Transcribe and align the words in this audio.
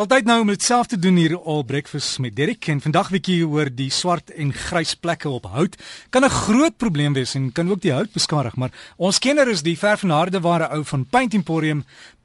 Altyd 0.00 0.24
nou 0.24 0.38
om 0.40 0.48
dit 0.48 0.62
self 0.64 0.86
te 0.88 0.96
doen 0.96 1.18
hier 1.20 1.34
al 1.36 1.58
breakfast 1.68 2.22
met 2.24 2.32
Derek 2.32 2.64
en 2.72 2.78
vandag 2.80 3.10
bietjie 3.12 3.42
oor 3.44 3.68
die 3.68 3.90
swart 3.92 4.30
en 4.32 4.48
grys 4.56 4.94
plekke 4.96 5.28
op 5.28 5.50
hout. 5.52 5.76
Kan 6.08 6.24
'n 6.24 6.32
groot 6.32 6.76
probleem 6.76 7.12
wees 7.12 7.34
en 7.34 7.52
kan 7.52 7.68
ook 7.70 7.82
die 7.82 7.92
hout 7.92 8.12
beskadig, 8.12 8.56
maar 8.56 8.72
ons 8.96 9.18
kenner 9.18 9.48
is 9.48 9.62
die 9.62 9.76
ver 9.76 9.98
van 9.98 10.10
harde 10.10 10.40
ware 10.40 10.70
ou 10.72 10.84
van 10.84 11.04
Paint 11.04 11.34
Emporium, 11.34 11.84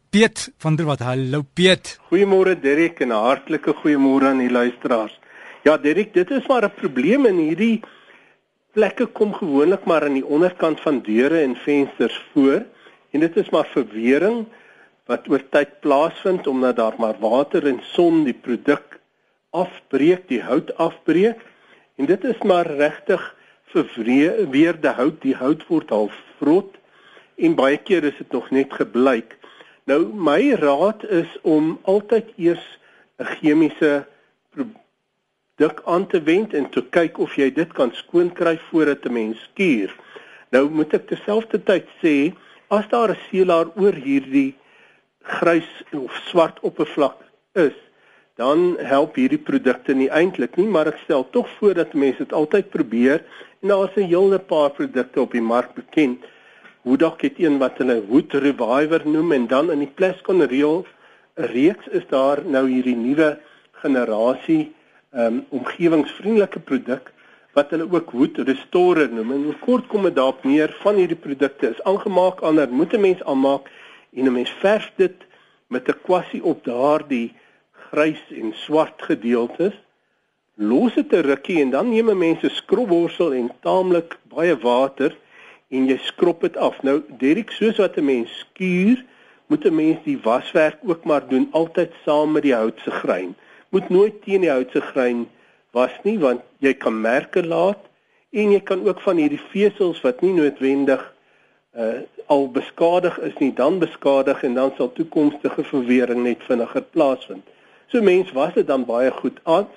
Piet 0.09 0.53
van 0.57 0.75
der 0.75 0.85
Walt. 0.85 0.99
Hallo 0.99 1.43
Piet. 1.53 1.99
Goeiemôre 2.09 2.59
Derek 2.61 2.99
en 2.99 3.07
'n 3.07 3.23
hartlike 3.27 3.73
goeiemôre 3.73 4.25
aan 4.25 4.39
die 4.39 4.51
luisteraars. 4.51 5.19
Ja 5.63 5.77
Derek, 5.77 6.13
dit 6.13 6.31
is 6.31 6.47
maar 6.47 6.63
'n 6.63 6.71
probleem 6.75 7.25
in 7.25 7.37
hierdie 7.37 7.81
plekke 8.71 9.05
kom 9.05 9.33
gewoonlik 9.33 9.85
maar 9.85 10.03
aan 10.03 10.13
die 10.13 10.25
onderkant 10.25 10.79
van 10.79 11.01
deure 11.01 11.41
en 11.41 11.55
vensters 11.55 12.25
voor 12.33 12.65
en 13.11 13.19
dit 13.19 13.35
is 13.35 13.49
maar 13.49 13.67
verwering 13.73 14.45
wat 15.05 15.27
oor 15.29 15.43
tyd 15.53 15.79
plaasvind 15.85 16.47
omdat 16.47 16.75
daar 16.75 16.95
maar 16.97 17.17
water 17.19 17.67
en 17.67 17.81
son 17.93 18.23
die 18.25 18.33
produk 18.33 18.99
afbreek, 19.55 20.27
die 20.27 20.41
hout 20.41 20.73
afbreek. 20.77 21.39
En 21.95 22.09
dit 22.09 22.23
is 22.23 22.41
maar 22.43 22.67
regtig 22.67 23.35
verweerde 23.75 24.89
hout, 24.97 25.21
die 25.21 25.35
hout 25.35 25.63
word 25.67 25.89
half 25.89 26.15
vrot 26.39 26.75
en 27.35 27.55
baie 27.55 27.77
keer 27.77 28.03
is 28.07 28.17
dit 28.17 28.31
nog 28.31 28.49
net 28.55 28.73
gebleik. 28.73 29.35
Nou 29.85 30.01
my 30.13 30.55
raad 30.59 31.03
is 31.11 31.31
om 31.43 31.75
altyd 31.83 32.31
eers 32.37 32.65
'n 33.19 33.27
chemiese 33.39 34.05
produk 34.55 35.81
aan 35.85 36.07
te 36.07 36.21
wend 36.23 36.53
en 36.53 36.69
te 36.69 36.81
kyk 36.81 37.19
of 37.19 37.35
jy 37.35 37.51
dit 37.53 37.73
kan 37.73 37.91
skoon 37.93 38.31
kry 38.33 38.57
voordat 38.69 39.05
'n 39.05 39.13
mens 39.13 39.39
skuur. 39.51 39.95
Nou 40.51 40.69
moet 40.69 40.93
ek 40.93 41.07
terselfdertyd 41.07 41.87
sê 42.03 42.33
as 42.67 42.87
daar 42.89 43.11
'n 43.11 43.23
seelaar 43.29 43.67
oor 43.75 43.93
hierdie 43.93 44.55
grys 45.25 45.67
of 45.93 46.13
swart 46.29 46.59
oppervlak 46.61 47.17
is, 47.53 47.75
dan 48.35 48.75
help 48.83 49.15
hierdie 49.15 49.39
produkte 49.39 49.95
nie 49.95 50.09
eintlik 50.11 50.57
nie, 50.59 50.67
maar 50.67 50.89
ek 50.91 50.99
stel 51.05 51.23
tog 51.31 51.49
voor 51.59 51.77
dat 51.77 51.93
mense 51.95 52.19
dit 52.19 52.33
altyd 52.35 52.69
probeer 52.73 53.23
en 53.61 53.71
daar's 53.71 53.95
'n 53.97 54.09
hele 54.11 54.39
paar 54.39 54.69
produkte 54.69 55.21
op 55.21 55.31
die 55.31 55.41
mark 55.41 55.73
bekend. 55.73 56.19
Dalk 56.83 57.21
het 57.21 57.39
een 57.39 57.57
wat 57.57 57.77
hulle 57.77 58.05
Wood 58.07 58.33
Reviver 58.33 59.01
noem 59.07 59.31
en 59.31 59.47
dan 59.47 59.71
in 59.71 59.79
die 59.79 59.93
Plascon 59.95 60.43
Real 60.43 60.85
reeks 61.35 61.87
is 61.87 62.03
daar 62.09 62.45
nou 62.45 62.67
hierdie 62.69 62.95
nuwe 62.95 63.39
generasie 63.71 64.73
um 65.11 65.45
omgewingsvriendelike 65.49 66.59
produk 66.59 67.11
wat 67.55 67.71
hulle 67.71 67.87
ook 67.91 68.11
Wood 68.11 68.37
Restorer 68.37 69.09
noem. 69.09 69.31
En 69.31 69.59
kort 69.59 69.87
kom 69.87 70.03
dit 70.03 70.15
daarop 70.15 70.43
neer 70.43 70.75
van 70.83 70.95
hierdie 70.95 71.19
produkte 71.19 71.69
is 71.69 71.83
aangemaak 71.83 72.41
ander 72.41 72.69
moet 72.69 72.93
'n 72.93 73.01
mens 73.01 73.23
aanmaak 73.23 73.71
en 74.15 74.25
'n 74.25 74.33
mens 74.33 74.49
verf 74.49 74.91
dit 74.95 75.17
met 75.67 75.87
'n 75.87 76.01
kwassie 76.03 76.43
op 76.43 76.63
daardie 76.63 77.33
grys 77.71 78.23
en 78.29 78.53
swart 78.53 79.01
gedeeltes. 79.01 79.73
Los 80.55 80.93
dit 80.93 81.11
'n 81.11 81.27
rukkie 81.31 81.61
en 81.61 81.69
dan 81.69 81.89
neem 81.89 82.09
'n 82.09 82.17
mens 82.17 82.43
'n 82.43 82.49
skrobborsel 82.49 83.33
en 83.33 83.51
taamlik 83.61 84.17
baie 84.23 84.57
water 84.57 85.17
en 85.69 85.87
jy 85.87 85.97
skrob 85.97 86.41
dit 86.41 86.57
af. 86.57 86.81
Nou 86.83 87.03
Derek, 87.17 87.51
soos 87.51 87.77
wat 87.77 87.97
'n 87.97 88.05
mens 88.05 88.39
skuur, 88.39 89.03
moet 89.47 89.65
'n 89.65 89.75
mens 89.75 89.97
die 90.03 90.19
waswerk 90.21 90.77
ook 90.83 91.03
maar 91.03 91.27
doen 91.27 91.47
altyd 91.51 91.91
saam 92.05 92.31
met 92.31 92.43
die 92.43 92.53
hout 92.53 92.79
se 92.83 92.91
grein. 92.91 93.35
Moet 93.69 93.89
nooit 93.89 94.21
teen 94.23 94.41
die 94.41 94.49
hout 94.49 94.71
se 94.71 94.81
grein 94.81 95.27
was 95.71 95.91
nie 96.03 96.19
want 96.19 96.41
jy 96.57 96.73
kan 96.73 97.01
merke 97.01 97.45
laat 97.45 97.79
en 98.31 98.51
jy 98.51 98.59
kan 98.59 98.87
ook 98.87 99.01
van 99.01 99.17
hierdie 99.17 99.41
vesels 99.51 100.01
wat 100.01 100.21
nie 100.21 100.33
noodwendig 100.33 101.14
uh, 101.77 102.01
al 102.25 102.51
beskadig 102.51 103.19
is 103.19 103.33
nie 103.37 103.53
dan 103.53 103.79
beskadig 103.79 104.43
en 104.43 104.53
dan 104.53 104.73
sal 104.77 104.91
toekomstige 104.93 105.63
verwering 105.63 106.23
net 106.23 106.43
vinniger 106.47 106.81
plaasvind. 106.81 107.43
So 107.87 108.01
mens 108.01 108.31
was 108.31 108.53
dit 108.53 108.67
dan 108.67 108.85
baie 108.85 109.11
goed 109.11 109.39
aan. 109.43 109.67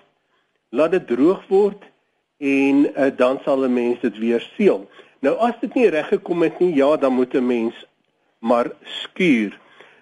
Laat 0.69 0.91
dit 0.91 1.07
droog 1.07 1.43
word 1.49 1.83
en 2.39 2.87
uh, 2.87 3.11
dan 3.17 3.41
sal 3.45 3.65
'n 3.65 3.73
mens 3.73 4.01
dit 4.01 4.19
weer 4.19 4.41
seël. 4.57 4.89
Nou 5.21 5.37
as 5.37 5.55
dit 5.61 5.75
nie 5.75 5.89
reg 5.89 6.09
gekom 6.09 6.43
het 6.43 6.59
nie, 6.59 6.75
ja, 6.75 6.97
dan 6.97 7.13
moet 7.13 7.35
'n 7.35 7.47
mens 7.47 7.87
maar 8.39 8.71
skuur. 8.83 9.59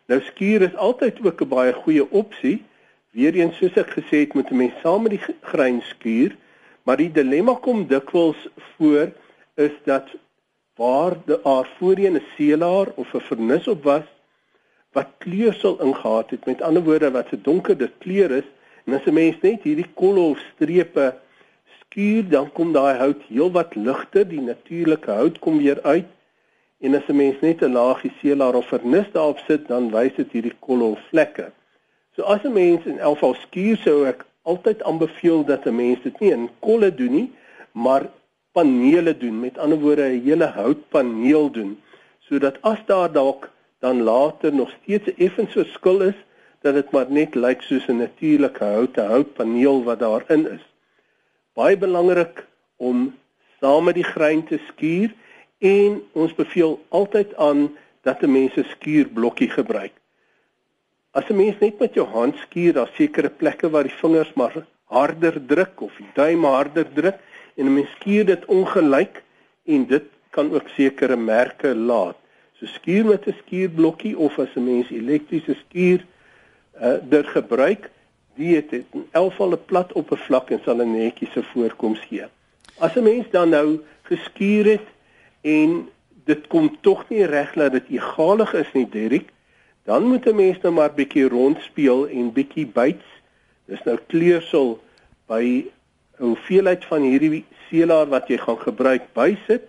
Nou 0.07 0.21
skuur 0.21 0.63
is 0.63 0.77
altyd 0.77 1.27
ook 1.27 1.41
'n 1.41 1.49
baie 1.49 1.73
goeie 1.73 2.11
opsie. 2.11 2.65
Weereens 3.11 3.57
soos 3.57 3.77
ek 3.77 3.91
gesê 3.91 4.17
het, 4.25 4.35
moet 4.35 4.51
'n 4.51 4.57
mens 4.57 4.75
saam 4.83 5.03
met 5.03 5.11
die 5.11 5.25
grein 5.41 5.83
skuur, 5.83 6.37
maar 6.83 6.97
die 6.97 7.13
dilemma 7.13 7.55
kom 7.55 7.87
dikwels 7.87 8.49
voor 8.77 9.13
is 9.55 9.73
dat 9.85 10.09
waar 10.77 11.17
daar 11.25 11.69
voorheen 11.79 12.17
'n 12.17 12.27
seelaar 12.37 12.89
of 12.95 13.15
'n 13.15 13.21
vernis 13.21 13.69
op 13.69 13.83
was 13.83 14.07
wat 14.93 15.09
kleur 15.19 15.55
sal 15.55 15.81
ingehaat 15.81 16.31
het. 16.31 16.47
Met 16.47 16.63
ander 16.63 16.85
woorde 16.85 17.11
wat 17.11 17.29
se 17.29 17.41
donker 17.41 17.77
dit 17.77 17.93
kleur 17.99 18.31
is 18.31 18.49
en 18.85 18.95
as 18.95 19.05
'n 19.07 19.13
mens 19.13 19.37
net 19.41 19.63
hierdie 19.63 19.91
kolle 19.95 20.21
of 20.21 20.39
strepe 20.55 21.15
skuur 21.81 22.29
dan 22.29 22.53
kom 22.53 22.73
daai 22.73 22.97
hout 22.99 23.23
heelwat 23.29 23.75
ligter 23.75 24.29
die 24.29 24.41
natuurlike 24.41 25.11
hout 25.11 25.39
kom 25.39 25.59
weer 25.59 25.83
uit. 25.83 26.09
En 26.81 26.95
as 26.95 27.09
'n 27.09 27.17
mens 27.17 27.41
net 27.41 27.63
'n 27.63 27.73
laagie 27.73 28.13
seelaar 28.21 28.55
of 28.55 28.67
vernis 28.67 29.09
daarop 29.13 29.39
sit 29.39 29.69
dan 29.69 29.91
wys 29.91 30.15
dit 30.15 30.33
hierdie 30.33 30.57
kolle 30.59 30.85
of 30.85 31.01
vlekke. 31.09 31.51
So 32.15 32.23
as 32.23 32.43
'n 32.45 32.53
mens 32.53 32.85
in 32.85 32.99
elk 32.99 33.19
geval 33.19 33.35
skuur 33.35 33.77
sou 33.77 34.07
ek 34.07 34.25
altyd 34.43 34.83
aanbeveel 34.83 35.45
dat 35.45 35.67
'n 35.67 35.77
mens 35.77 36.03
dit 36.03 36.21
nie 36.21 36.33
in 36.33 36.51
kolle 36.59 36.95
doen 36.95 37.13
nie 37.13 37.33
maar 37.73 38.09
panele 38.57 39.13
doen, 39.17 39.41
met 39.41 39.59
ander 39.59 39.79
woorde 39.79 40.07
'n 40.09 40.23
hele 40.25 40.49
houtpaneel 40.61 41.51
doen, 41.59 41.73
sodat 42.29 42.57
as 42.61 42.81
daar 42.87 43.13
dalk 43.13 43.51
dan 43.79 44.03
later 44.03 44.55
nog 44.55 44.71
steeds 44.77 45.15
effens 45.15 45.53
verskil 45.53 46.01
is, 46.01 46.19
dat 46.63 46.75
dit 46.75 46.91
maar 46.91 47.11
net 47.11 47.35
lyk 47.35 47.61
soos 47.63 47.87
'n 47.89 47.97
natuurlike 47.97 48.65
hout, 48.65 48.97
'n 48.97 49.11
houtpaneel 49.15 49.85
wat 49.85 49.99
daarin 49.99 50.45
is. 50.57 50.65
Baie 51.55 51.77
belangrik 51.77 52.47
om 52.77 53.15
saam 53.61 53.85
met 53.85 53.95
die 53.95 54.11
grein 54.15 54.45
te 54.45 54.59
skuur 54.69 55.15
en 55.59 56.03
ons 56.13 56.35
beveel 56.35 56.85
altyd 56.89 57.37
aan 57.37 57.77
dat 58.03 58.23
'n 58.23 58.33
mens 58.33 58.57
'n 58.57 58.67
skuurblokkie 58.75 59.51
gebruik. 59.51 59.93
As 61.11 61.29
'n 61.29 61.37
mens 61.37 61.59
net 61.59 61.79
met 61.79 61.95
jou 61.95 62.07
hand 62.07 62.37
skuur, 62.37 62.73
daar 62.73 62.91
sekere 62.93 63.31
plekke 63.31 63.71
waar 63.71 63.83
die 63.83 64.01
vingers 64.03 64.33
maar 64.33 64.67
harder 64.85 65.47
druk 65.47 65.81
of 65.81 65.93
die 65.97 66.11
duim 66.15 66.45
harder 66.45 66.93
druk, 66.93 67.19
en 67.57 67.67
'n 67.67 67.75
mens 67.75 67.91
skuur 68.01 68.25
dit 68.27 68.45
ongelyk 68.45 69.23
en 69.65 69.87
dit 69.87 70.05
kan 70.31 70.53
ook 70.55 70.69
sekere 70.69 71.17
merke 71.17 71.75
laat. 71.75 72.17
So 72.59 72.67
skuur 72.67 73.05
met 73.05 73.27
'n 73.27 73.35
skuurblokkie 73.43 74.19
of 74.19 74.39
as 74.39 74.55
'n 74.57 74.65
mens 74.65 74.91
elektriese 74.91 75.55
skuur 75.65 76.05
uh 76.83 76.97
dit 77.09 77.27
gebruik, 77.27 77.91
die 78.35 78.55
het 78.57 78.73
'n 78.73 79.09
elfvalle 79.11 79.57
plat 79.57 79.93
oppervlak 79.93 80.51
en 80.51 80.61
sal 80.65 80.81
'n 80.83 80.93
netjiese 80.93 81.43
voorkoms 81.43 82.01
gee. 82.09 82.25
As 82.79 82.95
'n 82.97 83.03
mens 83.03 83.27
dan 83.31 83.49
nou 83.49 83.81
geskuur 84.03 84.65
het 84.65 84.87
en 85.41 85.89
dit 86.25 86.47
kom 86.47 86.77
tog 86.81 87.09
nie 87.09 87.25
reg 87.25 87.53
dat 87.53 87.73
dit 87.73 87.89
egalig 87.89 88.55
is 88.55 88.73
nie, 88.73 88.89
Derrick, 88.89 89.29
dan 89.85 90.03
moet 90.03 90.27
'n 90.27 90.35
mens 90.35 90.61
nou 90.61 90.75
maar 90.75 90.95
bietjie 90.95 91.29
rondspeel 91.29 92.09
en 92.09 92.33
bietjie 92.33 92.67
byts. 92.67 93.07
Dis 93.65 93.83
nou 93.85 93.99
kleursel 94.07 94.83
by 95.27 95.67
hoeveelheid 96.19 96.85
van 96.85 97.03
hierdie 97.03 97.45
seelaar 97.69 98.09
wat 98.09 98.29
jy 98.29 98.39
gaan 98.39 98.59
gebruik 98.59 99.13
bysit 99.15 99.69